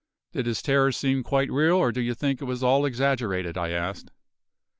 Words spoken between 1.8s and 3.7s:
do you think it was at all exaggerated?" I